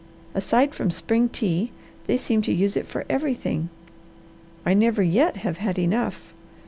Aside 0.33 0.73
from 0.73 0.89
spring 0.89 1.29
tea, 1.29 1.71
they 2.07 2.17
seem 2.17 2.41
to 2.41 2.51
use 2.51 2.75
it 2.75 2.87
for 2.87 3.05
everything. 3.07 3.69
I 4.65 4.73
never 4.73 5.03
yet 5.03 5.37
have 5.37 5.57
had 5.57 5.77
enough. 5.77 6.33